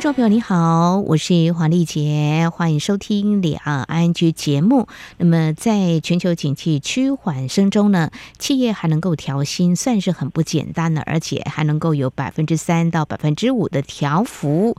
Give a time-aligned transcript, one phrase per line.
[0.00, 4.88] 听众朋友你好，我是黄丽杰，欢迎收听两岸 ING 节目。
[5.18, 14.74] 那么，在全球景气趋缓声中呢，企业还能够调薪，算是很不简单的，而且还能够有百分之三到百分之五的调幅。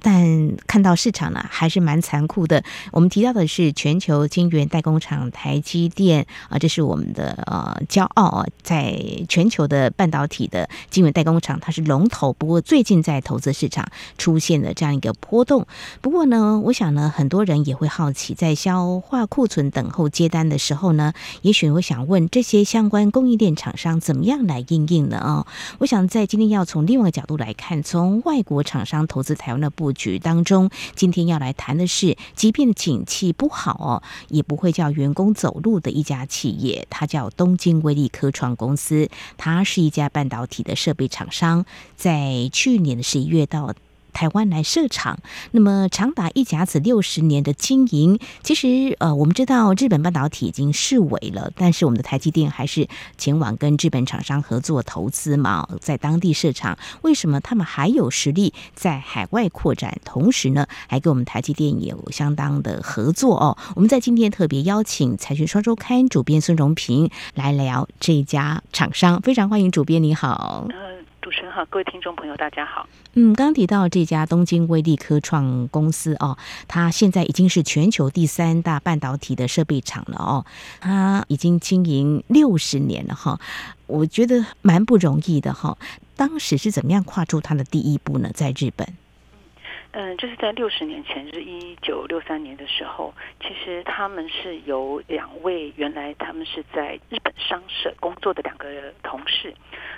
[0.00, 2.62] 但看到市场呢，还是蛮残酷的。
[2.92, 12.32] 我们提到的是全球晶圆代工厂台积电啊，这是我们的呃骄傲啊，在全球的半导体的晶圆代工厂，它是龙头。
[12.32, 15.66] 不过最近在投资市场出现了这样一个波动。
[16.00, 25.18] 不过呢，我想呢，很多人也会好奇，在消化库存等候接单的时候呢，也许我想问这些相关供应链厂商怎么样来应应呢？
[25.18, 25.46] 啊，
[25.78, 29.95] 我想在今天要从另外一个角度来看，从外国厂商投资台湾的部。
[29.96, 41.64] 局当中，今天要来谈的是，即便景气不好哦，也不会叫员工走路的一家企业，它叫东京威力科创公司，它是一家半导体的设备厂商，
[41.96, 43.74] 在去年的十一月到。
[44.16, 45.18] 台湾来设厂，
[45.50, 56.78] 那么长达一甲子六十年的经营，其实呃，我们知道日本半导体已经式微了，但是我们的台积电还是前往跟日本厂商合作投资嘛，在当地设厂。
[57.02, 59.98] 为什么他们还有实力在海外扩展？
[60.02, 63.58] 同时呢，还跟我们台积电有相当的合作哦。
[63.74, 70.66] 我们在今天特别邀请财讯双周刊主编孙荣平来聊这家厂商，非常欢迎主编，你好。
[71.26, 72.88] 主持人好，各位听众朋友，大家好。
[73.14, 76.38] 嗯，刚刚提到这家东京威力科创公司哦，
[76.68, 80.46] 它现在已经是全球第三大半导体的设备厂了哦，
[80.78, 83.40] 它已经经营六十年了哈，
[83.88, 85.76] 我觉得蛮不容易的哈。
[86.14, 88.30] 当时是怎么样跨出它的第一步呢？
[88.32, 88.86] 在日本。
[89.98, 98.68] 嗯，就是在六十年前，就是一九六三年的时候，其实他们是由两位原来他们是在日本商社工作的两个
[99.02, 99.54] 同事，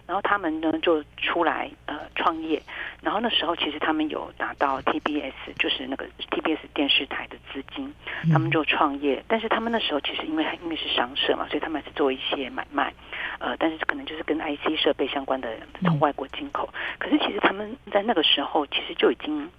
[0.06, 2.62] 然后他们呢就出来呃创业，
[3.03, 7.93] 然后那时候其实他们有拿到 TBS，就是那个 TBS 电视台的资金，
[8.33, 12.95] 他们就创业，但是他们那时候其实因为因为是商社嘛，所以他们还是做一些买卖，
[13.41, 19.51] 呃，但是可能就是跟 IC 设备相关的从外国进口，可是其实他们在那个时候其实就已经。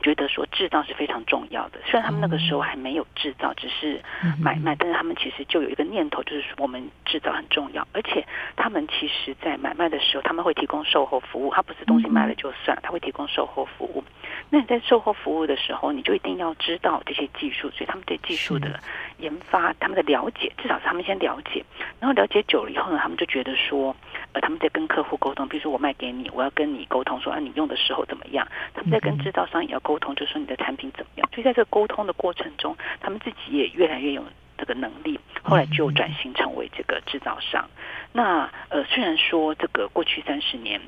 [0.00, 4.02] 觉得说制造是非常重要的，虽然他们那个时候还没有制造，只是
[4.40, 7.86] 买卖，但是他们其实就有一个念头，就是我们制造很重要。
[7.92, 8.24] 而且
[8.56, 14.04] 他们其实，在买卖的时候，他们会提供售后服务，他不是东西卖了就算，他会提供售后服务。
[14.48, 18.78] 那你在售后服务的时候，你就一定要知道这些技术，所以他们对技术的
[19.18, 21.64] 研发、他们的了解，至少是他们先了解，
[22.00, 23.94] 然后了解久了以后呢，他们就觉得说，
[24.32, 28.46] 呃，他们在跟客户沟通，比如说我卖给你，我要跟你沟通说，啊，你用的时候怎么样？
[28.74, 31.28] 他们在跟制造商也要沟通，就是说你的产品怎么样？
[31.32, 34.22] 所以在这个沟通的过程中，他们自己也越来越有
[34.58, 37.68] 这个能力，后来就转型成为这个制造商。
[38.12, 40.80] 那呃，虽然说这个过去三十年。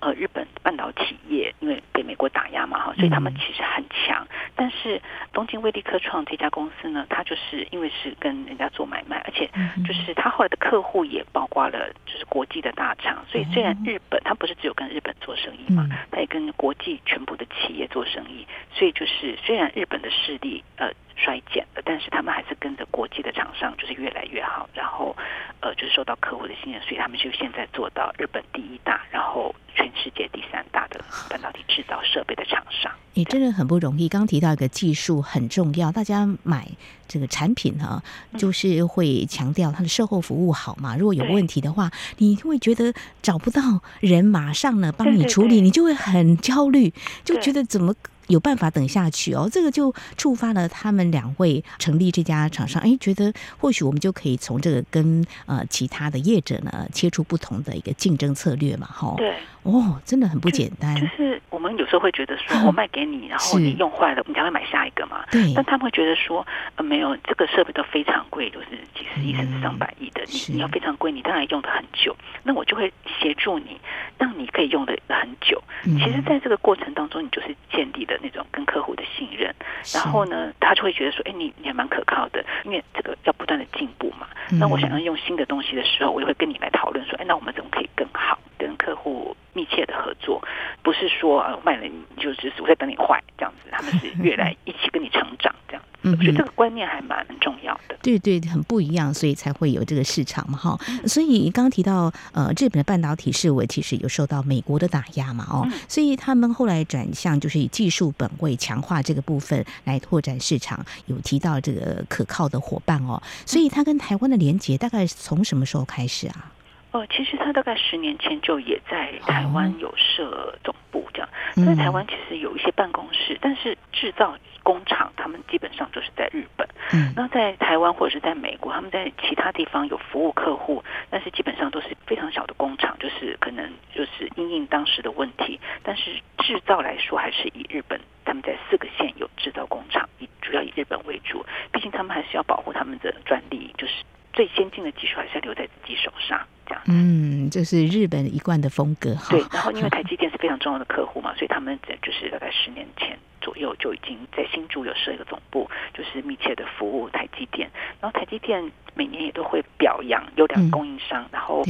[0.00, 4.26] 呃，日本半导体业因为被美国打压嘛，哈，所以他们其实很强。
[4.56, 5.00] 但是
[5.30, 9.46] 东京威力科创这家公司呢，它就是因为是跟人家做买卖，而且
[9.86, 13.22] 就是他后来的客户也包括了就是国际的大厂。
[13.28, 18.46] 所以虽然日本它不是只有跟日本做生意嘛，它也跟国际全部的企业做生意。
[18.72, 25.14] 所以就是虽然日本的势力呃衰减了，但是他们还是跟着国际的厂商就是越来越好，然后
[25.60, 29.54] 呃就是受到客户的信任，所以他们就现在做到日本第一大，然后。
[29.72, 31.00] 全世界第三大的
[31.30, 34.08] 半导体制造设备的厂商，你真的很不容易。
[34.08, 36.66] 刚提到一个技术很重要，大家买
[37.06, 38.02] 这个产品哈，
[38.38, 40.96] 就是会强调它的售后服务好嘛。
[40.96, 47.94] 如果有问题的话，你会觉得找不到人马上呢帮你处理，你就会很焦虑，就觉得怎么
[48.30, 49.48] 有办法等下去哦？
[49.50, 52.80] 这个就触发了他们两位成立这家厂商。
[52.82, 59.14] 哎，觉得或许我们就可以从这个跟呃其他的业者呢切出不同的一个竞争策略嘛，哈。
[59.16, 60.94] 对，哦，真的很不简单。
[60.94, 65.24] 就，就是我们有时候会觉得说，我 卖给你，然后你用坏了，你才会买下一个嘛。
[65.30, 65.52] 对。
[65.54, 66.46] 但他们会觉得说，
[66.76, 72.14] 呃，没有，这个设备都非常贵，都、就是几十亿甚至上百亿的，你你要非常贵，你当然用的很久。
[72.44, 73.76] 那我就会协助你，
[74.18, 75.60] 让你可以用的很久。
[75.82, 78.16] 其实，在这个过程当中，你就是建立了。
[78.22, 79.54] 那种跟客户的信任，
[79.94, 84.26] 然后呢，他就会觉得说，哎，你你还蛮可靠的，因为这个要不断的进步嘛。
[84.50, 90.42] 那我想要用新的东西的时候，我也会跟你来讨论说，哎，那我们怎么可以更好，跟客户密切的合作，
[90.82, 95.54] 不是说卖了你就只是我在等你坏这样子，他们是越来一起跟你成长。
[96.02, 97.96] 嗯，所以这个观念还蛮重要的。
[98.02, 100.78] 对对，很不一样，所以才会有这个市场嘛，哈。
[101.06, 113.22] 所以刚刚提到，呃，日本的半导体视为其实有受到美国的打压嘛，哦，所以他们后来转向就是以技术本位强化这个部分来拓展市场，有提到这个可靠的伙伴哦。
[113.44, 116.52] 所以他跟台湾的连接大概从什么时候开始啊？
[116.92, 121.28] 哦，其实他大概十年前就也在台湾有设总部，这样。
[121.54, 126.66] 在台湾其实有一些办公室，但是制造工厂他们基本上就是在日本。
[126.92, 135.60] 嗯，那在台湾或者是在美国，他们在其他地方有服务客户，但是基本上都是非常小的工厂，就是可能就是因应当时的问题。
[135.82, 141.44] 但是制造来说，还是以日本，他们在四个县有制造工厂，以主要以日本为主。
[141.72, 143.92] 毕竟他们还是要保护他们的专利，就是
[144.32, 146.40] 最先进的技术还是要留在自己手上。
[146.86, 149.26] 嗯，这是日本一贯的风格哈。
[149.30, 157.70] 对，然后因为台积电是非常重要的客户嘛，所以他们在就是大概十年前左右就已经在新竹有设一个总部，就是密切的服务台积电。
[158.00, 161.64] 然后台积电每年也都会表扬优良供应商，嗯、然后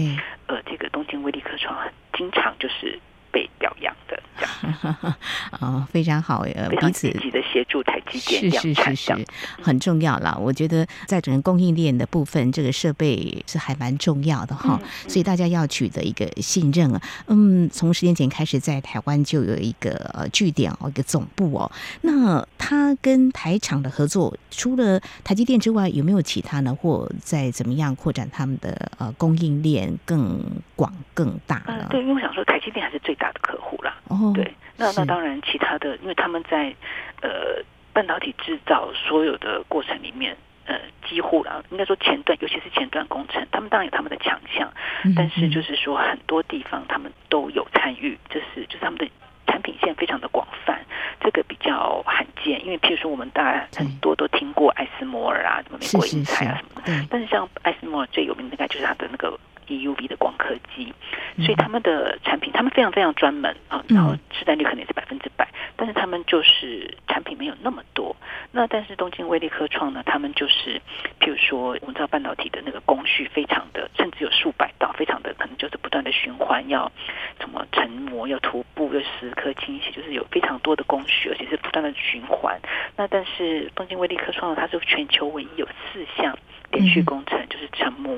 [0.46, 1.76] 呃，这个东京威力科创
[2.16, 2.98] 经常就是。
[3.32, 5.16] 被表扬的这样啊、
[5.62, 9.26] 哦，非常好，呃，彼此积极的协助台积电是是是是，
[9.62, 10.36] 很重要啦。
[10.40, 17.00] 我觉得在整个供应链的部分，这个设备是还蛮重要的哈、嗯，所以大家要取得一个信任啊。
[17.26, 21.70] 嗯，从十年前开始，在台湾就有一个据点哦，一个总部哦。
[22.02, 26.74] 那他跟台厂的合作，除了台积电之外，有没有其他呢？
[26.74, 30.40] 或再怎么样扩展他们的呃供应链更
[30.76, 31.80] 广更大呢？
[31.80, 36.74] 呃、对，因为我想说，台积电还是最大的客户啦，哦，对，那那当然，其他的，因为他们在
[37.20, 37.62] 呃
[37.92, 40.78] 半导体制造所有的过程里面，呃，
[41.08, 44.72] 几乎啦，应该说前段，尤其是前段工程，他们当然有他们的强项，
[45.16, 49.08] 但是就是说很多地方他们都有参与，就是就是他们的
[49.46, 50.80] 产品线非常的广泛，
[51.20, 59.38] 这个比较罕见，因为譬如说我们大家很多都听过艾斯摩尔啊，什么美国英才啊什么的，但是像艾斯摩尔最有名的应该就是它的那个。
[59.70, 60.92] EUV 的光刻机，
[61.38, 68.14] 所以他们的产品，他们非常非常专门啊，然后市占率可能也是百分之百，但是他们就是产品没有那么多。
[68.50, 70.80] 那但是东京威力科创呢，他们就是，
[71.20, 76.90] 譬如说，我们知道半导体的那个工序非常的，甚至有数百道，非常的可能就是不断的循环，要
[77.38, 82.58] 什么成膜，要涂布，要蚀刻清洗，就是有非常多的工序，而且是不断的循环。
[82.96, 86.36] 那但是东京威力科创呢，它是全球唯一有四项。
[86.72, 88.16] 连续工程就是成膜、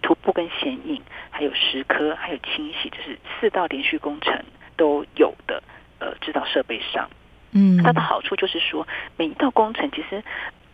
[0.00, 4.38] 涂布跟显影，还有石刻，还有清洗，就是四道连续工程
[4.76, 5.62] 都有的。
[6.02, 7.10] 呃，制造设备上，
[7.52, 8.88] 嗯，它的好处就是说，
[9.18, 10.24] 每一道工程其实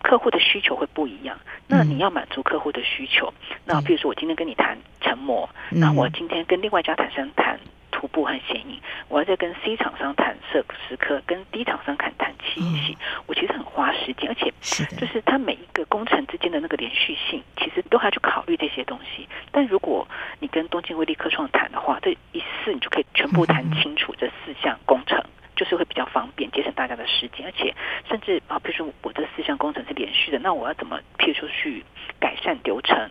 [0.00, 1.36] 客户的需求会不一样。
[1.66, 7.58] 那你要满足客户的需求，那比如说我今天跟你谈成膜，那我今天跟另外一家厂商谈。
[7.96, 8.78] 涂布和显影，
[9.08, 14.52] 我要在跟 C 厂商谈设时刻，跟 D 厂商谈谈清洗，嗯，我其实很花时间，而且
[14.98, 19.26] 就是它每一个工程之间的那个连续性，其实都还要去考虑这些东西。
[19.50, 20.06] 但如果
[20.40, 25.18] 你跟东京威力科创谈的话，这一次你就可以全部谈清楚这四项工程，
[25.56, 27.74] 就是会比较方便，节省大家的时间，而且
[28.10, 31.82] 甚至啊，比如说我这四项工程是连续的，那我要怎么譬如说去
[32.20, 33.10] 改善流程，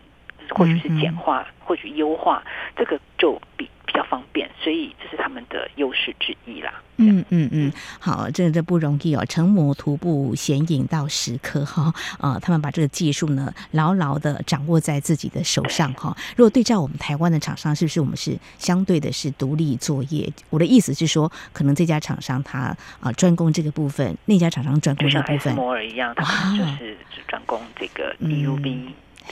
[0.50, 2.42] 或许是简化，或许优化，
[2.76, 3.68] 这个就比。
[3.86, 6.74] 比较方便，所以这是他们的优势之一啦。
[6.96, 16.14] 嗯嗯嗯，好，这这不容易哦，成膜、徒步、显影到蚀刻哈啊，他们把这个技术呢牢牢的掌握在自己的手上哈。
[16.36, 20.30] 如果对照我们台湾的厂商，是不是我们是相对的是独立作业？
[20.50, 28.88] 我的意思是说，可能这家厂商他啊专攻这个部分，那家厂商专攻这个部分，像摩尔一样，他们就是只专攻这个 EUV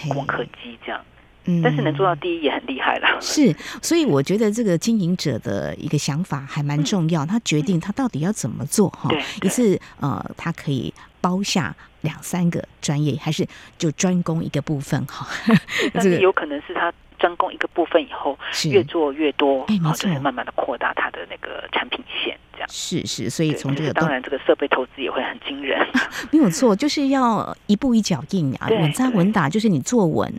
[0.08, 1.00] 光刻机这样。
[1.46, 3.18] 嗯，但是能做到第一也很厉害了。
[3.20, 9.10] 是，所以我觉得这个经营者的一个想法还蛮重要，嗯、他决定他到底要怎么做哈。
[9.10, 13.46] 对，一次呃，他可以包下两三个专业，还是
[13.76, 15.28] 就专攻一个部分哈？
[15.92, 16.90] 但是有可能是他
[17.24, 18.38] 专攻一个部分以后，
[18.70, 22.68] 越做越多，然后就是慢慢的扩大它的那个产品线，这样。
[22.68, 25.80] 是是，所以从这个、当然这个设备投资也会很惊人。
[25.80, 25.88] 啊、
[26.30, 30.30] 没有错，就是要一步一脚印啊， 稳扎稳打，就是你坐稳。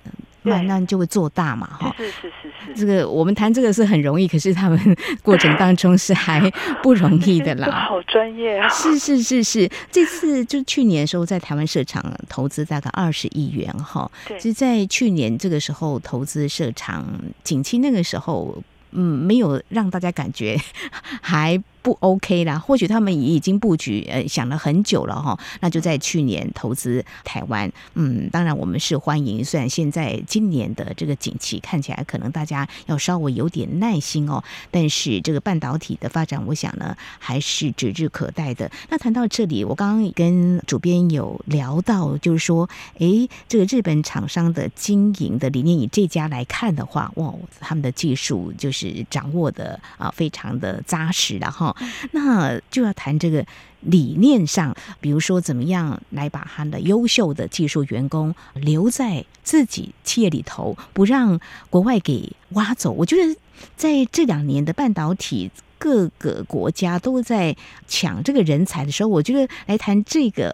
[0.45, 1.93] 那那就会做大嘛，哈。
[1.97, 2.73] 是是是是。
[2.75, 6.49] 这个我们谈这个是很容易，可是他们过程当中是还
[6.81, 7.85] 不容易的啦。
[7.89, 8.69] 好专业啊！
[8.69, 14.09] 是是是是，这次就去年的时候在台湾设厂投资大概二十亿元哈。
[14.27, 14.39] 对。
[14.39, 17.05] 就在去年这个时候投资设厂，
[17.43, 18.57] 景气那个时候，
[18.91, 20.59] 嗯，没有让大家感觉
[21.21, 21.61] 还。
[21.85, 22.57] 不 OK 啦。
[22.57, 27.71] 或许他们也已经布局呃想了很久了哈，那就在去年投资台湾。
[27.93, 29.45] 嗯，当然我们是欢迎。
[29.45, 38.71] 虽然现在今年的这个景气看起来可能大家要稍微有点耐心哦，但是这个半导体的发展，我想呢还是指日可待的。
[38.89, 51.74] 那谈到这里，我刚刚跟主编有聊到，就是说，诶，这个日本厂商的经营的理念，以这家来看的话，哇，他们的技术就是掌握的啊，非常的扎实了哈。
[52.11, 53.45] 那就要谈这个
[53.81, 61.39] 理念上，比如说怎么样来把他的优秀的技术员工留在自己企业里头，不让
[61.69, 62.91] 国外给挖走。
[62.91, 63.35] 我觉得
[63.75, 65.51] 在这两年的半导体。
[65.77, 67.55] 各个国家都在
[67.85, 70.51] 抢这个人才的时候，我觉得来谈这个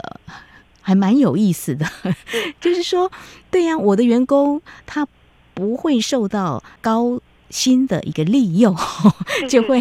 [0.81, 1.87] 还蛮有意思的。
[2.59, 3.09] 就是说，
[3.49, 5.07] 对呀，我的员工他
[5.53, 8.75] 不会受到高新的一个利用，
[9.49, 9.79] 就会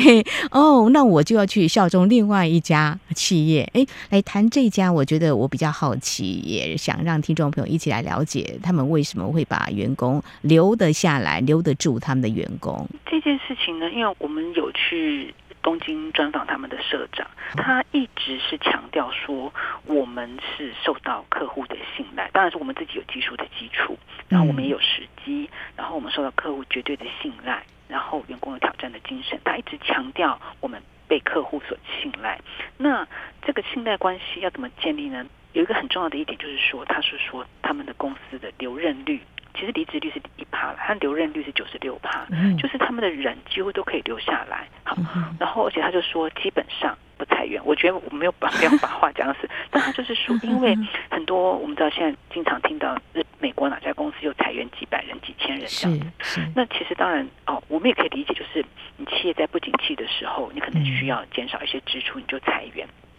[0.50, 3.68] 哦，那我就要去效忠另外一家企业。
[3.72, 12.86] 哎，来谈这家，我觉得我比较好奇，也想让听众朋友一起来了解他们为什么会把员工留得下来，留得住他们的员工。
[13.06, 15.32] 这件事情呢，因为我们有去
[15.62, 17.26] 东京专访他们的社长，
[17.56, 19.52] 他一直是强调说，
[19.84, 23.98] 我们是受到客户的信赖，当然是我们自己有技术的基础，
[24.28, 32.40] 然后我们也有时机，然后我们受到客户绝对的信赖，然后员工有挑战的精神，他一直强调我们被客户所信赖。
[32.78, 33.06] 那
[33.42, 35.26] 这个信赖关系要怎么建立呢？
[35.52, 39.20] 有一个很重要的一点就是说，他是说他们的公司的留任率。
[39.52, 42.24] 其实离职率是一趴了，他留任率是九十六趴，
[42.56, 44.68] 就是他们的人几乎都可以留下来。
[44.84, 44.96] 好，
[45.40, 47.60] 然后而且他就说基本上不裁员。
[47.64, 50.74] 我觉得我没有把没有把话讲死，但他就是说，因为
[51.10, 56.40] 很多我们知道现在经常听到日美国哪家公司又裁员几百人、几千人这样子。
[56.54, 58.64] 那其实当然哦，我们也可以理解，就是
[58.96, 62.86] 你企业在不景气的时候，你可能需要减少一些支出，你就裁员。
[62.86, 63.09] 嗯，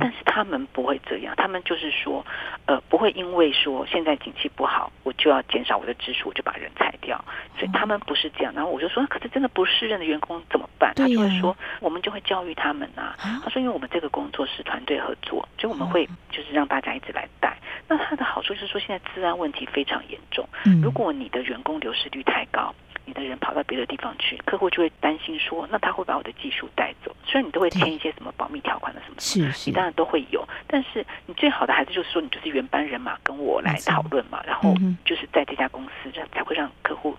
[0.00, 2.24] 但是他们不会这样，他们就是说，
[2.66, 7.22] 呃，不会因为说现在景气不好，我就要减少我的支出，我就把人裁掉，
[7.58, 8.52] 所以他们不是这样。
[8.54, 10.92] 然后我就说，可是真的不适任的员工怎么办？
[10.96, 13.14] 他就会说，我们就会教育他们啊。
[13.18, 17.56] 他说，因为我们这个工作是团队合作，所以我们会就是让大家一直来带。
[17.86, 20.48] 那他的好处就是说，现在治安问题非常严重，
[20.82, 22.74] 如果你的员工流失率太高。
[23.04, 27.14] 你的人跑到别的地方去，客户就会担心说，那他会把我的技术带走。
[27.26, 37.16] 虽然你都会签一些什么保密条款的什么，是是，你当然都会有，但是你最好的还是就是说，你就是原班人马跟我来讨论嘛，然后就是在这家公司，这才会让客户。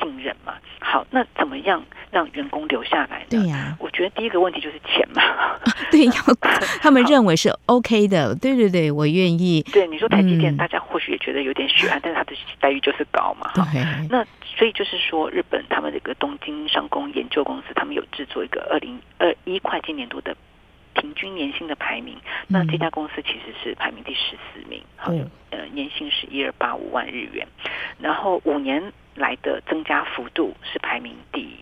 [0.00, 3.26] 信任嘛，好，那怎么样让员工留下来呢？
[3.28, 5.22] 对呀、啊，我觉得第一个问题就是钱嘛。
[5.92, 6.12] 对，要
[6.80, 8.34] 他们认为是 OK 的。
[8.34, 9.62] 对对对，我愿意。
[9.70, 10.78] 对，你说台积电，嗯、大家
[11.44, 13.48] 有点血汗，但是他的待遇就是高嘛。
[13.54, 13.66] 哈。
[14.10, 20.36] 那所以就是说，日本他们这个东京商工研究公司，他们有制作一个二零二一会计年度的
[20.94, 22.16] 平均年薪的排名。
[22.16, 24.82] 嗯、那这家公司其实是排名第十四名。
[24.96, 27.46] 好，嗯、呃，年薪是一二八五万日元，
[28.00, 28.92] 然后五年。
[29.16, 31.56] 来的增加幅度是排名第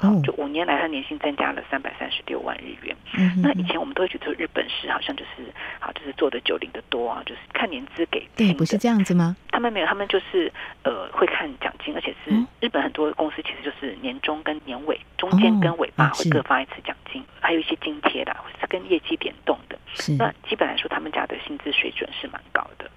[0.00, 2.96] 二，好，就五年来他年薪增加了三百三十六万日元。
[3.16, 8.26] 嗯，那以前我们都会觉得日本是好像就是好，就是做的九零的多啊，就是看年资给。
[8.36, 9.36] 对，不是这样子吗？
[9.50, 10.52] 他们没有，他们就是
[10.82, 19.78] 呃会看奖金，而且是日本很多公司其实就是年终跟年尾中间跟尾巴会各发一次奖金，还有一些津贴的，是跟业绩联动的。
[19.94, 22.88] 是，那基本来说，他们家的薪资水准是蛮高的。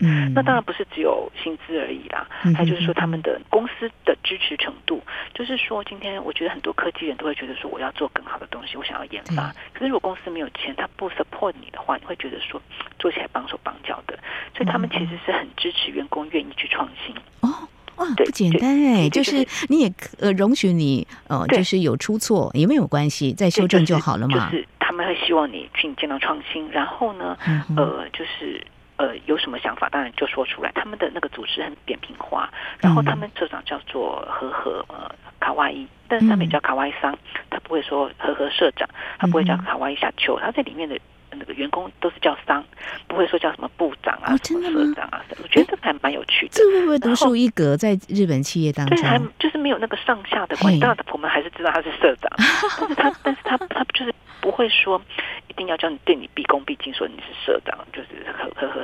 [0.00, 2.24] 嗯，那当然不是只有薪资而已啦，
[2.54, 5.02] 还有就是说他们的公司的支持程度，
[5.34, 12.62] 就是说今天我觉得很多科技人都会觉得说我要做更好的东西，我想要研发，可是如果公司没有钱，他不 support 你的话，你会觉得说
[13.00, 14.16] 做起来绑手绑脚的，
[14.56, 17.12] 所以他们其实是很支持员工愿意去创新。
[17.40, 24.48] 哦，哇，不简单哎，就是你也呃容许你呃就是有出错也没有关系，再修正就好了嘛。
[24.48, 27.36] 就是他们会希望你去见到创新，然后呢，
[27.76, 28.64] 呃，就是。
[28.98, 30.72] 呃，有什么想法，当然就说出来。
[30.74, 32.50] 他们的那个组织很扁平化，
[32.80, 37.16] 然后他们社长叫做和和呃卡哇伊，但是他们也叫卡哇伊桑，
[37.48, 38.88] 他不会说和和社长，
[39.18, 40.98] 他不会叫卡哇伊小秋，他在里面的
[41.30, 42.64] 那个员工都是叫桑，
[43.06, 46.52] 不会说叫什么部长啊，什么社长啊，我觉得这个还蛮有趣的。
[46.54, 48.96] 这会不会独树一格在日本企业当中？
[48.96, 50.80] 对，还就是没有那个上下的关系。
[50.80, 52.28] 当然，我们还是知道他是社长，
[52.96, 55.00] 但是他，但是他，他就是不会说。
[55.48, 58.00] 一定要叫你对你毕恭毕敬，说你是社长，就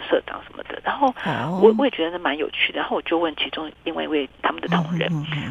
[0.09, 0.81] 社长什么的。
[0.85, 1.15] 然后
[1.61, 2.81] 我我也觉得蛮有趣的。
[2.81, 5.09] 然后我就问其中另外一位他们的同仁，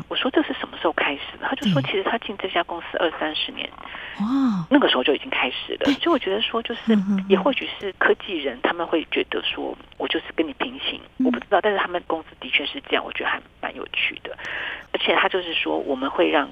[0.10, 1.48] 我说这是什么时候开始的？
[1.48, 3.70] 他就说其实他进这家公司二三十年，
[4.20, 5.92] 哇，那个时候就已经开始了。
[5.94, 14.38] 所以我觉得说就是也或许是科技人他们会觉得说我就是跟你平行，我不知道，但是他们公司的确是这样，我觉得还蛮有趣的。
[14.92, 16.48] 而且他就是说我们会让。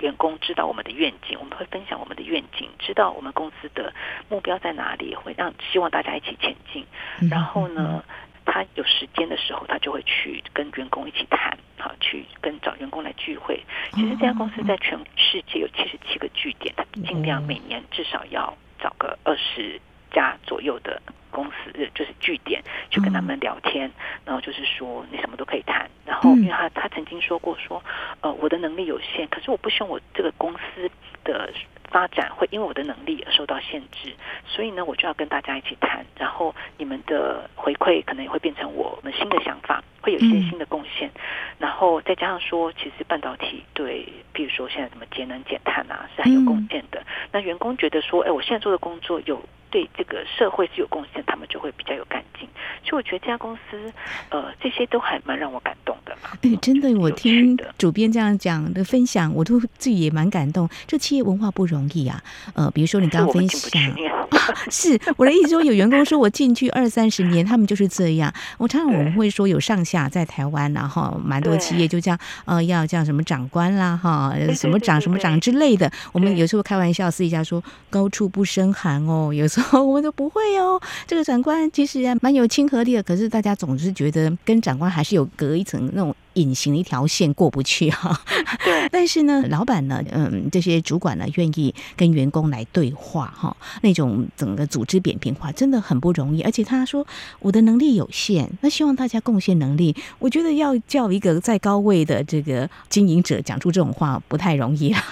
[0.00, 3.92] 员工知道我们的愿景，我们会分享我们的愿景，知道我们公司的
[4.28, 6.84] 目标在哪里，会让希望大家一起前进。
[7.30, 8.04] 然后呢，
[8.44, 13.62] 他有时间的时候，他就会去跟员工一起谈，好，去跟找员工来聚会。
[13.92, 21.00] 其实这家公司在全世界有七十七个据点，他尽量每年至少要找个二十家左右的
[21.36, 23.90] 公司，就是据点，去跟他们聊天。
[24.24, 25.88] 然后就是说，你什么都可以谈。
[26.04, 27.82] 然后，因为他他曾经说过说，
[28.22, 30.90] 呃，我的能力有限，可是我不希望我这个公司
[31.24, 31.52] 的。
[31.88, 34.12] 发展会因为我的能力而受到限制，
[34.44, 41.10] 所以呢，我就要跟大家一起谈，然后你们的回馈可能也会变成我们新的想法，会有一些新的贡献，
[41.58, 47.02] 然后再加上说，其实半导体对，比如说现在什么节能减碳啊，是很有贡献的。
[47.32, 52.48] 那员工觉得说，哎，我现在做的工作有对这个社会是有贡献，他们就会比较有干劲。
[52.84, 53.92] 所以我觉得这家公司，
[54.30, 56.16] 呃，这些都还蛮让我感动的。
[56.42, 60.68] 哎，真的，我听主编这样讲的分享，我都自己也蛮感动。
[60.86, 62.06] 这企业文化不容易。
[62.06, 62.22] 啊，
[62.54, 63.82] 呃，比如说你刚刚分享，
[64.70, 68.32] 是我的意思说，有员工说我进去二三十年，他们就是这样。
[68.58, 75.90] 我常常我们会说有上下在台湾，然后蛮多企业就这样，呃，要叫什么长官啦，哈，什么长什么长之类的。
[76.12, 80.80] 我们有时候开玩笑私底下说高处不胜寒哦，有时候我们都不会哦。
[81.06, 86.14] 这个长官其实蛮有亲和力的，可是大家总是觉得跟长官还是有隔一层那种。
[86.36, 88.18] 隐形的一条线过不去哈，
[88.64, 88.88] 对。
[88.92, 96.42] 但是呢，老板呢，嗯，这些主管呢，愿意跟员工来对话哈，那种整个组织扁平化真的很不容易。
[96.42, 97.06] 而且他说
[97.40, 99.94] 我的能力有限，那希望大家贡献能力。
[100.18, 105.02] 我觉得要叫一个在高位的这个经营者讲出这种话不太容易啊。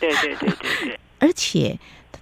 [0.00, 1.00] 对对对对对。
[1.18, 1.78] 而且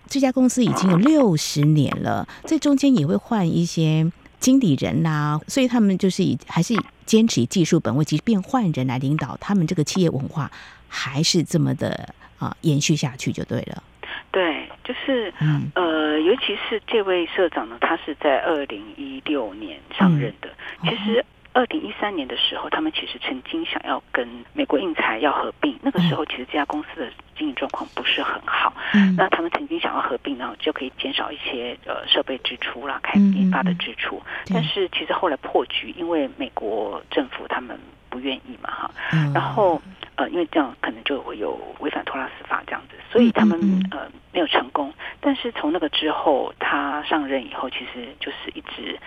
[0.08, 4.10] 这家公司已经有六十年了，在中间也会换一些。
[4.40, 10.50] 经理人呐、啊，所以他们就是以还是坚持以技术本位，即便换人来领导，他们这个企业文化
[10.88, 12.08] 还是这么的
[12.38, 13.82] 啊延续下去就对了。
[14.30, 20.48] 对，就是嗯呃，尤其是这位社长呢，他是在二零一六年上任的，
[20.82, 21.24] 嗯、其实。
[21.54, 25.78] 二零一三年的时候，他们其实曾经想要跟美国印材要合并。
[25.80, 27.08] 那个时候，其实这家公司的
[27.38, 28.74] 经营状况不是很好。
[28.92, 34.20] 嗯，那他们曾经想要合并，然后就可以减少一些呃设备支出啦，开研发的支出。
[34.52, 37.78] 但是其实后来破局，因为美国政府他们
[38.10, 38.90] 不愿意嘛，哈。
[39.12, 39.80] 嗯然后
[40.16, 43.60] 呃，因为这样可能就会有违反托拉斯法这样子，所以他们
[43.92, 44.92] 呃没有成功。
[45.20, 48.98] 但是从那个之后，他上任以后，其实就是一直。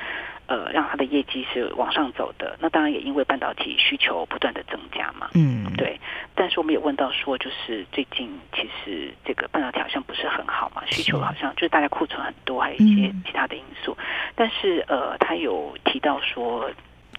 [0.47, 2.57] 呃，让它的业绩是往上走的。
[2.59, 5.29] 那当然也因为半导体需求不断的增加嘛。
[5.35, 5.99] 嗯，对。
[6.33, 13.95] 但是我们也问到说，就是最近其实这个半导体好像不是很好嘛，需求好像就是大家库存很多，还有一些其他的因素。
[13.99, 14.05] 嗯、
[14.35, 16.69] 但是呃，他有提到说，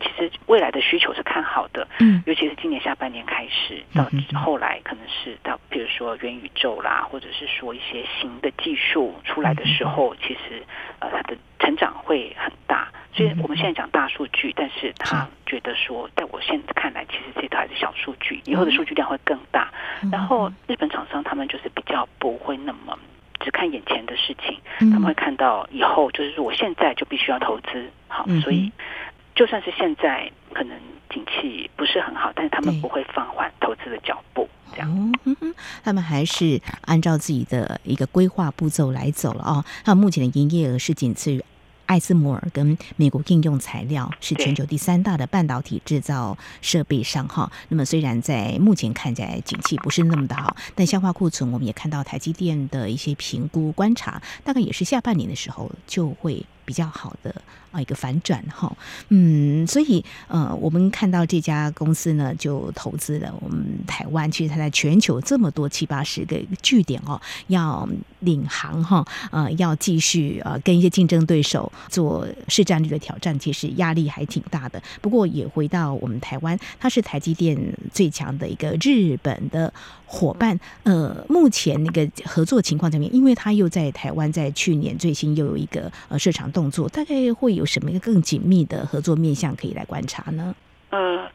[0.00, 1.86] 其实未来的需求是看好的。
[2.00, 4.06] 嗯，尤其是今年下半年开始到
[4.38, 10.62] 后来，可能是到比如说元宇宙啦，或者是说一些新的技术出来的时候，其实
[11.00, 12.88] 呃，它的成长会很大。
[13.14, 19.72] 所以我们现在讲大数据，但是他觉得说，在我现在看来，其实这都还是小数据，以后的数据量会更大。
[20.12, 22.96] 然后日本厂商他们就是比较不会那么
[23.40, 24.60] 只看眼前的事情，
[24.92, 27.90] 他们会看到以后，就是说我现在就必须要投资。
[28.06, 28.70] 好，所以
[29.38, 30.76] 就算是现在可能
[31.08, 35.14] 景气不是很好，但是他们不会放缓投资的脚步，这样。
[35.24, 39.64] 嗯，他们还是按照自己的一个规划步骤来走了哦。
[39.84, 41.40] 他们目前的营业额是仅次于。
[41.86, 47.50] 艾斯摩尔跟美国应用材料是全球第三大的半导体制造设备商哈。
[47.70, 57.34] 那么虽然在目前看起来景气不是那么的好，但消化库存，我们也看到台积电的一些评估观察，大概也是下半年的时候就会比较好的
[57.72, 58.70] 啊一个反转哈。
[59.08, 67.88] 嗯，所以呃，我们看到这家公司呢，就投资了我们台湾，其实它在全球这么多七八十个据点哦，要
[68.20, 71.72] 领航哈，呃，要继续呃跟一些竞争对手。
[71.88, 74.82] 做市占率的挑战，其实压力还挺大的。
[75.00, 77.56] 不过也回到我们台湾，它是台积电
[77.92, 79.72] 最强的一个日本的
[80.08, 80.58] 伙伴。
[80.84, 83.12] 呃，目前那个合作情况怎么样？
[83.12, 90.54] 因为他又在台湾，在去年最新又有一个呃市场动作，大概会有什么一个更紧密的合作面向可以来观察呢？
[90.90, 91.28] 呃，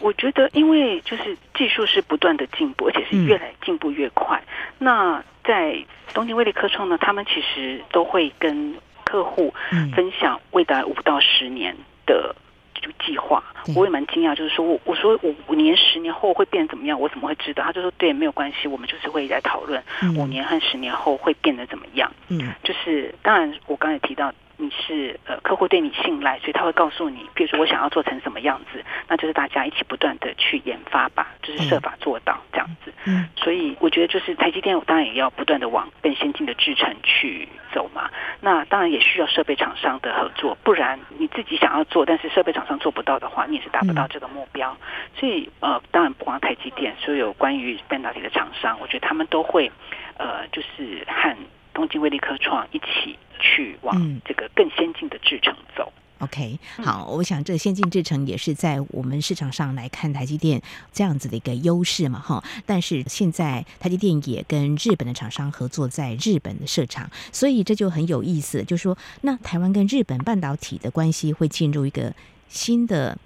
[0.00, 4.40] 我觉得因为就是技术是不断的进步，而且是越来进步越快。
[4.46, 4.46] 嗯、
[4.78, 5.76] 那在
[6.14, 9.52] 东京威力科创呢，他们其实都会跟客户
[9.96, 12.36] 分享未来五到十年的
[12.80, 13.42] 就计划，
[13.76, 17.62] 我也蛮惊讶，就是说我我说五五年、十年后会变怎么样，我怎么会知道？
[17.64, 19.82] 他就说对，没有关系，我们就是会来讨论
[20.16, 22.10] 五年和十年后会变得怎么样。
[22.28, 32.92] 嗯，就是当然，我刚才提到你是呃客户对你信赖，所以他会告诉你，比如说我想要做成什么样子，那就是大家一起不断的去研发吧，就是设法做到这样子。
[33.06, 38.10] 嗯，所以我觉得就是台积电，我当然也要不断的往更先进的制程去走嘛。
[38.40, 44.76] 那当然也需要设备厂商的合作，不然你自己想要做，但是设备厂商做不到的话，你也是达不到这个目标。
[45.16, 49.70] 所以呃，当然不光台积电，所有关于半导体的厂商，我觉得他们都会
[50.18, 51.34] 呃，就是和
[51.72, 55.92] 东京威力科创一起去往这个更先进的制程走。
[56.18, 60.60] OK，好，我想这先进制程也是在我们市场上来看台积电
[60.92, 62.44] 这样子的一个优势嘛，哈。
[62.66, 72.12] 但是现在台积电也跟日本的厂商合作，在日本的设厂，所以这就很有意思，就是说，那台湾跟日本半导体的关系会进入一个
[72.48, 73.16] 新的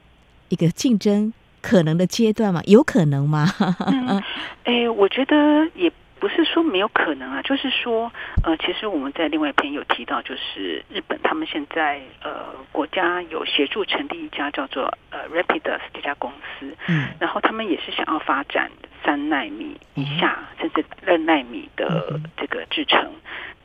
[0.48, 2.62] 一个竞争可能的阶段吗？
[2.66, 3.52] 有可能吗？
[3.88, 4.22] 嗯，
[4.62, 5.36] 哎，我觉得
[5.74, 5.92] 也。
[6.24, 8.10] 不是说没有可能啊，就是说，
[8.42, 18.70] 呃，其实我们在另外一篇有提到，就是日本他们现在呃国家有协助成立一家叫做呃 Rapidus 这家公司，嗯，然后他们也是想要发展
[19.04, 23.04] 三纳米以下，嗯、甚至二纳米的这个制程，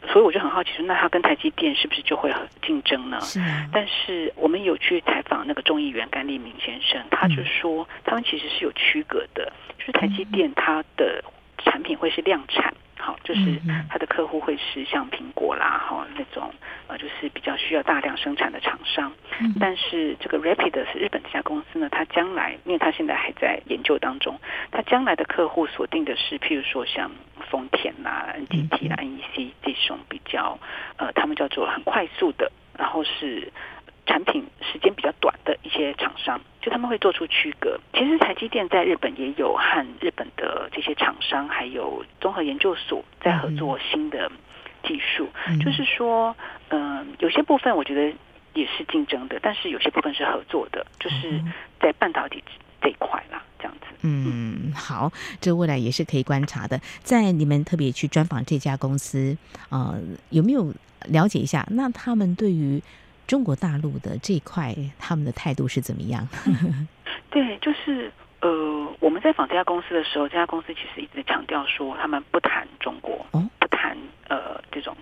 [0.01, 3.21] 嗯、所以我就很好奇说，那他跟台积电是不是就会很竞争呢？
[3.21, 3.69] 是啊。
[3.71, 11.23] 但是我们有去采访那个众议员甘利明先生，他就说他们其实是有区隔的，就是台积电它的。
[11.89, 16.53] 产品会是量产，好，就是它的客户会是像苹果啦，哈那种
[16.87, 19.11] 呃，就是比较需要大量生产的厂商。
[19.59, 24.39] 但是这个 Rapidus 是日本这家公司呢，它将来，因为它现在还在研究当中，
[24.71, 27.09] 它将来的客户锁定的是，譬如说像
[27.49, 30.59] 丰田啦、NTT 啦、NEC 这种比较
[30.97, 33.51] 呃，他们叫做很快速的，然后是。
[34.09, 37.79] 产品时间比较短的一些厂商，就他们会做出区隔。
[37.93, 44.31] 其实台积电在日本也有和日本的这些厂商，还有综合研究所在合作新的
[44.83, 45.29] 技术。
[45.47, 46.35] 嗯、就是说，
[46.69, 48.11] 嗯、呃，有些部分我觉得
[48.55, 51.39] 也是竞争的，但是有些部分是合作的，就是
[51.79, 52.43] 在半导体
[52.81, 53.85] 这一块啦，这样子。
[54.01, 56.81] 嗯，好，这未来也是可以观察的。
[57.03, 59.37] 在你们特别去专访这家公司，
[59.69, 59.99] 呃，
[60.31, 60.73] 有没有
[61.05, 61.63] 了解一下？
[61.69, 62.81] 那他们对于
[63.29, 66.27] 中国大陆的这一块，他们的态度是怎么样？
[67.29, 68.11] 对，就是
[68.41, 68.49] 呃，
[68.99, 73.95] 我们在访这家公司的时候，这家公司其实一直强调说，他们不谈中国，哦、不谈
[74.29, 74.97] 呃这种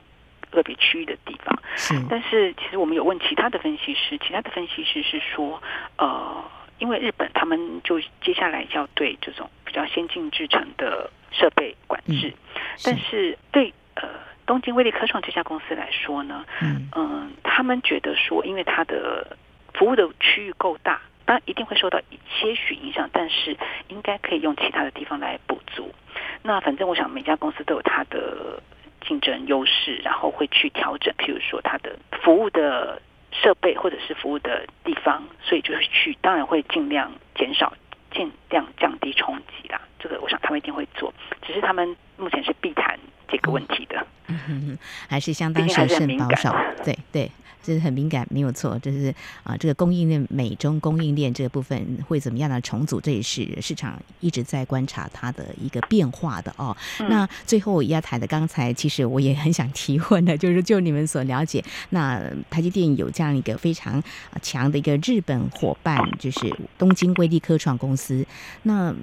[0.51, 1.57] 个别区域的地方。
[1.77, 5.63] 是，但是其实我们有问其他的分析师，其他的分析师是说，
[5.97, 6.43] 呃，
[6.79, 14.26] 因为日本他们就接下来要对这种比较先进制成的设备管制，嗯、是，但是对呃。
[14.47, 19.37] 东京威力科创这家公司来说呢，嗯，嗯，他们觉得说，因为它的
[19.73, 23.55] 服务的区域够大，当然一定会受到一些许影响，但是
[23.89, 25.93] 应该可以用其他的地方来补足。
[26.41, 28.63] 那反正我想每家公司都有它的
[29.05, 33.01] 竞争优势，然后会去调整，譬如说它的服务的
[33.33, 37.73] 设备或者是服务的地方，所以就是去，当然会尽量减少、
[38.11, 39.81] 尽量降低冲击啦。
[39.99, 44.05] 这个我想他们一定会做，只是他们目前是避谈这个问题的。
[44.27, 47.31] 嗯哼哼，还是相当审慎保守，对对，
[47.63, 48.77] 这是很敏感，没有错。
[48.79, 56.75] 就是啊，这个供应链美中供应链这个部分会怎么样的重组，这也是市场一直在观察它的一个变化的哦。
[56.99, 64.03] 嗯、那最后我要谈的，刚才其实我也很想提问的，就是就你们所了解，那台积电有这样一个非常
[64.41, 68.25] 强的一个日本伙伴，就是东京威力科创公司。
[68.63, 68.93] 那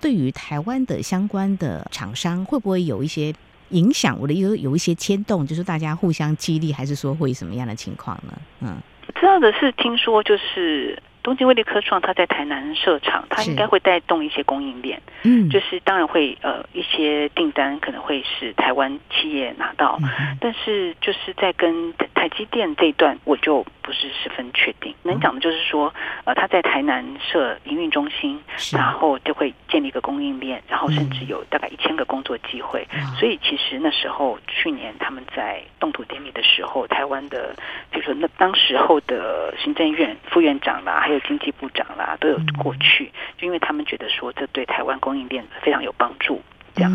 [0.00, 3.34] 对于台湾的相关的厂商，会不会有一些？
[3.70, 8.38] 影响我的有有一些牵动，就是大家互相激励，还是说会什么样的情况呢？
[8.60, 8.76] 嗯，
[9.14, 11.02] 知道的是听说就是。
[11.22, 15.00] 东京威力科创，它在台南设厂，它应该会带动一些供应链。
[15.22, 24.94] 嗯，就是当然会呃一些订单可能会是台湾企业拿到，嗯、但是就是在跟台积电这一段，我就不是十分确定。
[25.02, 25.92] 能讲的就是说，
[26.24, 28.40] 呃，他在台南设营运中心，
[28.72, 32.86] 然后就会建立一个供应链，然后甚至有大概一千个工作机会。
[32.92, 37.54] 嗯、所以其实那时候去年他们在动土典礼的时候，台湾的
[37.90, 46.40] 比如说那当时候的行政院副院长啦，还有经济部长啦，都有过去，就因为他们觉得说这对台湾供应链非常有帮助，
[46.74, 46.92] 这样，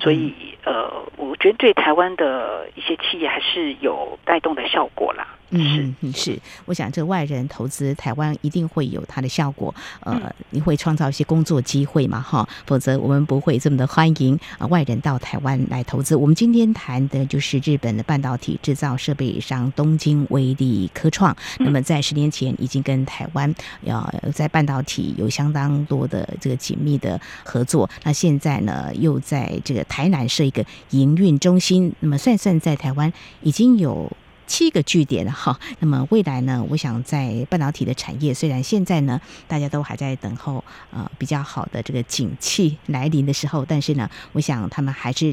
[0.00, 5.26] 所以呃，我觉得对台湾的一些企业还是有带动的效果啦。
[5.50, 16.14] 嗯，嗯是，我想这外人投资台湾一定会有它的效果，呃，你会创造一些工作机会嘛，哈，否则我们不会这么的欢迎啊外人到台湾来投资。
[16.14, 34.10] 我们今天谈的就是日本的半导体制造设备商东京威力科创，那么在十年前已经跟台湾要在半导体有相当多的这个紧密的合作，那现在呢又在这个台南设一个营运中心，那么算算在台湾已经有。
[34.50, 35.56] 七个据点哈。
[35.78, 45.32] 那么未来呢，我想在半导体的产业，虽然现在呢大家都还在等候呃比较好的这个景气来临的时候，但是呢，我想他们还是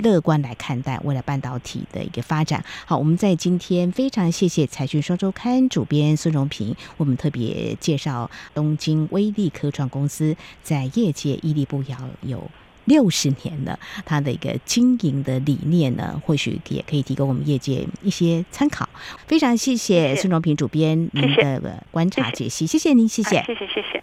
[0.00, 2.62] 乐观来看待未来半导体的一个发展。
[2.84, 12.50] 好，我们在今天非常谢谢财讯双周刊主编孙荣平，我们特别介绍东京威力科创公司在业界屹立不摇有
[12.88, 18.88] 六十年了，他的一个经营的理念呢，或许也可以提供我们业界一些参考。
[19.26, 24.02] 非常谢谢孙荣平主编您的观察解析，谢谢，谢谢您，谢谢，谢谢，谢谢。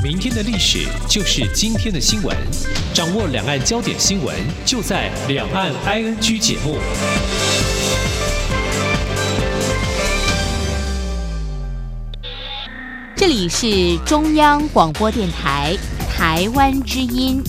[0.00, 2.36] 明天的历史就是今天的新闻，
[2.94, 6.76] 掌握两岸焦点新闻，就在《两岸 ING》节目。
[13.20, 15.76] 这里是中央广播电台
[16.08, 17.42] 台湾之音。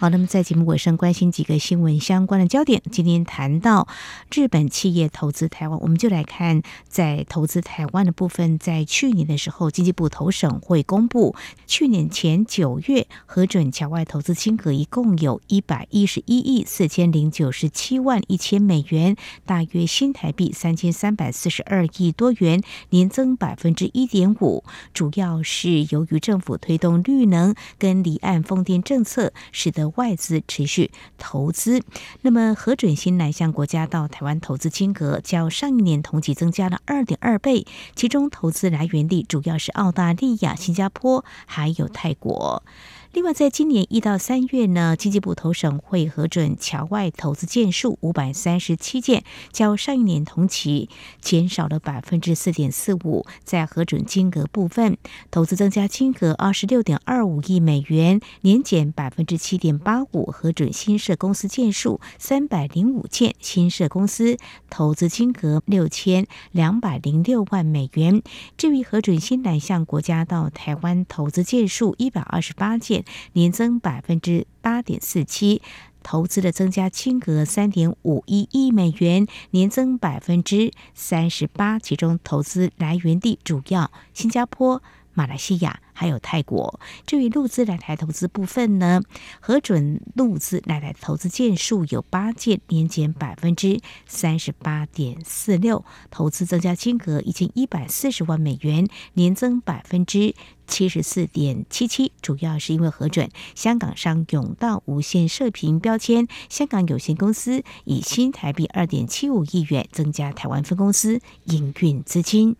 [0.00, 2.80] 好，那么在节目尾声，关心几个新闻相关的焦点。
[2.90, 3.86] 今天谈到
[4.32, 8.58] 日本企业投资台湾，我们就来看在投资台湾的部分。
[8.58, 11.36] 在去年的时候，经济部投审会公布，
[11.66, 24.64] 去年前九月核准侨外投资金额一共有一百一十一亿四千零九十七万一千美元，大约新台币三千三百四十二亿多元，年增百分之一点五。
[24.94, 31.82] 主要是由于政府推动绿能跟离岸风电政策，使得外资持续投资，
[32.22, 42.62] 那么核准新南向国家到台湾投资金额较上一年同期增加了二点二倍，其中投资来源地主要是澳大利亚、新加坡还有泰国。
[43.12, 50.88] 另外，在今年一到三月呢，经济部投审会核准侨外投资件数五百三十七件，较上一年同期
[51.20, 53.26] 减少了百分之四点四五。
[53.42, 54.96] 在核准金额部分，
[55.28, 60.26] 投资增加金额二十六点二五亿美元，年减百分之七点八五。
[60.26, 64.38] 核准新设公司件数三百零五件，新设公司
[64.70, 68.22] 投资金额六千两百零六万美元。
[68.56, 72.99] 至于核准新南向国家到台湾投资件数一百二十八件。
[73.32, 75.60] 年增百分之八点四七，
[76.02, 81.78] 投资的增加金额三点五一亿美元，年增百分之三十八。
[81.78, 84.82] 其中投资来源地主要新加坡、
[85.14, 85.80] 马来西亚。
[85.92, 89.02] 还有泰国，至于陆资来台投资部分呢，
[89.38, 100.34] 核准陆资来台投资件数有八件，年减百分之三十八点四六，投资增加金额一千一百四十万美元，年增百分之
[100.66, 112.56] 七十四点七七，主要是因为核准香港商永道无线射频标签香港有限公司以新台币二点七五亿元增加台湾分公司营运资金。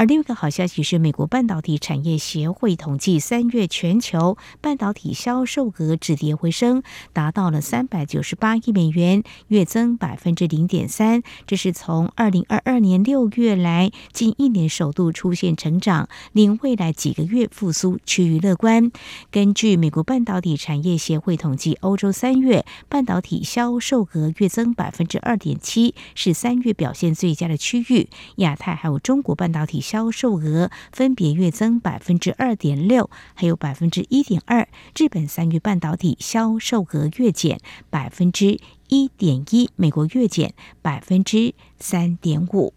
[0.00, 6.82] 而另一个好消息是，美国半导体产业协会统计，三月全球半导体销售额止跌回升，
[7.12, 11.22] 达到了三百九十八亿美元，月增百分之零点三。
[11.46, 18.90] 这是从二零二二年六月来近一年首度出现成长，令未来几个月复苏趋于乐观。
[19.30, 28.08] 根据美国半导体产业协会统计，欧洲三月半导体销售额月增百分之二点七，是三月表现最佳的区域。
[28.36, 29.82] 亚太还有中国半导体。
[29.90, 34.68] 销售额分别月增百分之二点六，还有百分之一点二。
[34.96, 37.58] 日本三月半导体销售额月减
[37.90, 42.72] 百分之一点一，美国月减百分之三点五。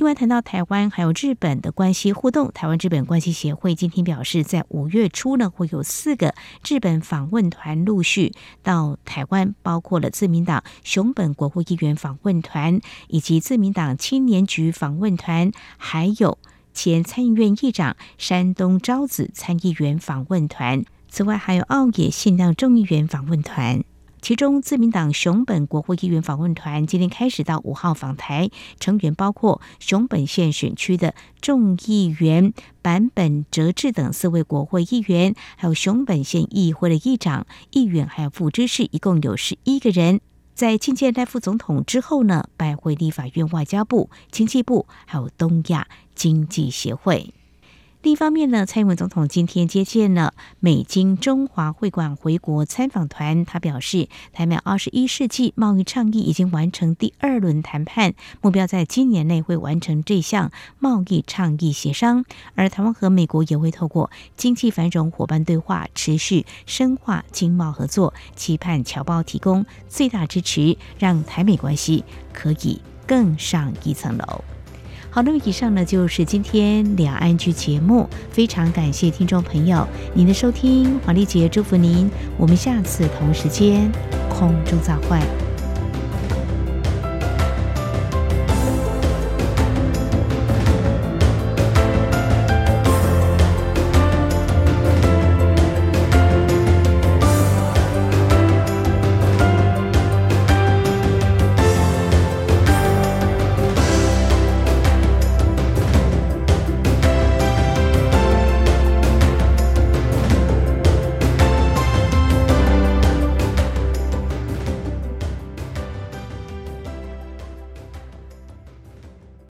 [0.00, 6.34] 另外，谈到台湾还有日本的关系互动，台湾日本关系协会今天表示，在五月初呢，会有四个
[6.66, 8.32] 日本访问团陆续
[8.62, 16.38] 到台湾，包括了自民党熊本国会议员访问团，以及自民党青年局访问团，还有
[16.72, 20.82] 前参议院议长山东昭子参议员访问团。
[21.10, 23.84] 此外，还有奥野信亮众议员访问团。
[24.20, 32.52] 其中，自民党熊本国会议员访问团今天开始到五号访台，成员包括熊本县选区的众议员
[32.82, 40.20] 坂本哲志等四位国会议员，还有熊本县议会的议长、议员，还有副知事，一共有十一个人。
[40.54, 47.32] 在觐见赖副总统之后呢，拜会立法院外交部、经济部，还有东亚经济协会。
[48.02, 74.42] 另一方面呢，蔡英文总统今天接见了美京中华会馆回国参访团，他表示，台美二十一世纪贸易倡议已经完成第二轮谈判，目标在今年内会完成这项贸易倡议协商，而台湾和美国也会透过经济繁荣伙伴对话，持续深化经贸合作，期盼侨胞提供最大支持，让台美关系可以更上一层楼。
[75.12, 83.90] 好，那么以上呢就是今天两岸剧节目，非常感谢听众朋友您的收听，黄丽杰祝福您，我们下次同时间
[84.28, 85.49] 空中再会。